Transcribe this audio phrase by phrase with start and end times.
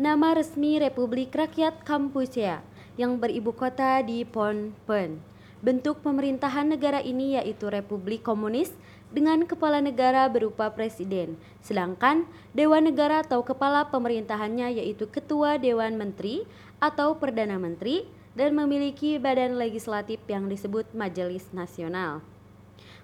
[0.00, 2.64] nama resmi Republik Rakyat Kampuchea
[2.96, 5.20] yang beribu kota di Phnom Penh.
[5.60, 8.72] Bentuk pemerintahan negara ini yaitu Republik Komunis
[9.12, 12.24] dengan kepala negara berupa presiden, sedangkan
[12.56, 16.48] Dewan Negara atau kepala pemerintahannya yaitu Ketua Dewan Menteri
[16.80, 22.24] atau Perdana Menteri dan memiliki badan legislatif yang disebut Majelis Nasional.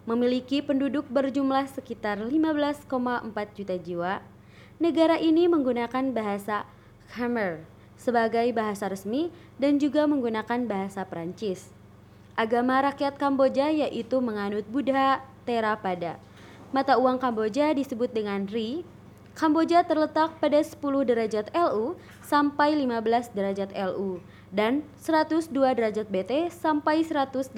[0.08, 2.88] Memiliki penduduk berjumlah sekitar 15,4
[3.52, 4.24] juta jiwa,
[4.80, 6.64] negara ini menggunakan bahasa
[7.14, 7.66] Khmer
[7.96, 11.72] sebagai bahasa resmi dan juga menggunakan bahasa Perancis.
[12.36, 16.20] Agama rakyat Kamboja yaitu menganut Buddha Theravada.
[16.68, 18.84] Mata uang Kamboja disebut dengan Ri.
[19.36, 27.04] Kamboja terletak pada 10 derajat LU sampai 15 derajat LU dan 102 derajat BT sampai
[27.04, 27.52] 100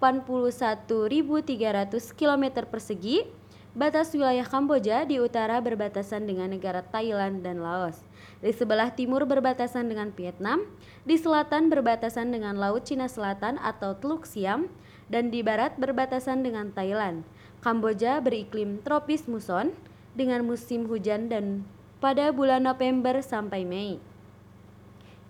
[2.13, 3.40] km persegi
[3.71, 8.03] Batas wilayah Kamboja di utara berbatasan dengan negara Thailand dan Laos.
[8.43, 10.67] Di sebelah timur berbatasan dengan Vietnam,
[11.07, 14.67] di selatan berbatasan dengan Laut Cina Selatan atau Teluk Siam,
[15.07, 17.23] dan di barat berbatasan dengan Thailand.
[17.63, 19.71] Kamboja beriklim tropis muson
[20.19, 21.63] dengan musim hujan dan
[22.03, 24.03] pada bulan November sampai Mei.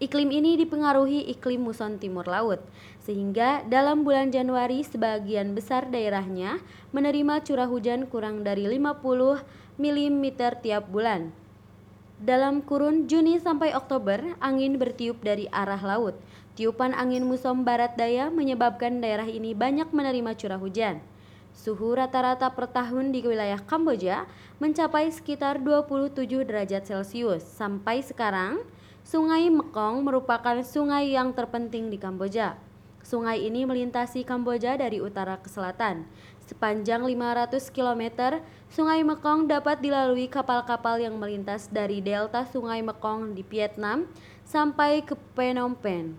[0.01, 2.57] Iklim ini dipengaruhi iklim muson timur laut,
[3.05, 6.57] sehingga dalam bulan Januari sebagian besar daerahnya
[6.89, 8.97] menerima curah hujan kurang dari 50
[9.77, 10.25] mm
[10.65, 11.29] tiap bulan.
[12.17, 16.17] Dalam kurun Juni sampai Oktober, angin bertiup dari arah laut.
[16.57, 20.97] Tiupan angin muson barat daya menyebabkan daerah ini banyak menerima curah hujan.
[21.53, 24.25] Suhu rata-rata per tahun di wilayah Kamboja
[24.57, 27.45] mencapai sekitar 27 derajat Celcius.
[27.45, 28.65] Sampai sekarang,
[29.01, 32.53] Sungai Mekong merupakan sungai yang terpenting di Kamboja.
[33.01, 36.05] Sungai ini melintasi Kamboja dari utara ke selatan.
[36.45, 38.37] Sepanjang 500 km,
[38.69, 44.05] Sungai Mekong dapat dilalui kapal-kapal yang melintas dari delta Sungai Mekong di Vietnam
[44.45, 46.13] sampai ke Phnom Penh.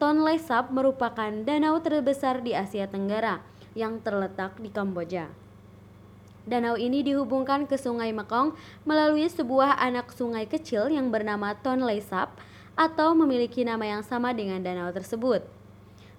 [0.00, 3.44] Tonle Sap merupakan danau terbesar di Asia Tenggara
[3.76, 5.43] yang terletak di Kamboja.
[6.44, 8.52] Danau ini dihubungkan ke Sungai Mekong
[8.84, 12.36] melalui sebuah anak sungai kecil yang bernama Tonle Sap
[12.76, 15.40] atau memiliki nama yang sama dengan danau tersebut.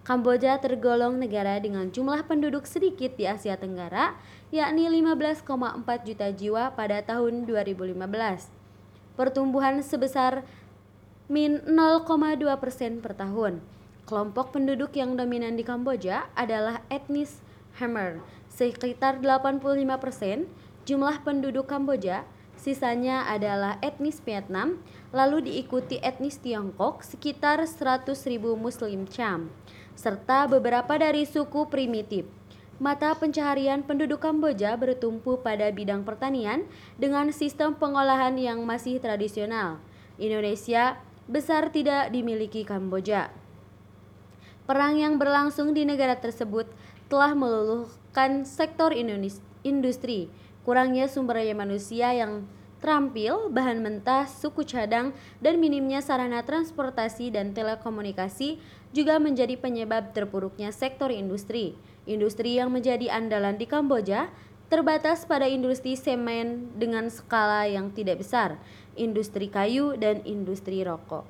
[0.05, 4.17] Kamboja tergolong negara dengan jumlah penduduk sedikit di Asia Tenggara,
[4.53, 5.45] yakni 15,4
[6.05, 7.97] juta jiwa pada tahun 2015.
[9.17, 10.45] Pertumbuhan sebesar
[11.25, 12.05] min 0,2
[12.61, 13.61] persen per tahun.
[14.05, 17.41] Kelompok penduduk yang dominan di Kamboja adalah etnis
[17.75, 18.23] Khmer
[18.55, 20.47] sekitar 85%
[20.87, 22.23] jumlah penduduk Kamboja,
[22.55, 24.79] sisanya adalah etnis Vietnam,
[25.11, 28.15] lalu diikuti etnis Tiongkok sekitar 100.000
[28.55, 29.51] Muslim Cham,
[29.91, 32.23] serta beberapa dari suku primitif.
[32.79, 36.67] Mata pencaharian penduduk Kamboja bertumpu pada bidang pertanian
[36.99, 39.79] dengan sistem pengolahan yang masih tradisional.
[40.15, 43.31] Indonesia besar tidak dimiliki Kamboja.
[44.65, 46.67] Perang yang berlangsung di negara tersebut
[47.07, 48.91] telah meluluhkan sektor
[49.63, 50.29] industri,
[50.65, 52.49] kurangnya sumber daya manusia yang
[52.85, 55.09] terampil, bahan mentah, suku cadang,
[55.41, 58.61] dan minimnya sarana transportasi dan telekomunikasi
[58.93, 61.73] juga menjadi penyebab terpuruknya sektor industri.
[62.05, 64.29] Industri yang menjadi andalan di Kamboja
[64.69, 68.61] terbatas pada industri semen dengan skala yang tidak besar,
[68.93, 71.25] industri kayu, dan industri rokok.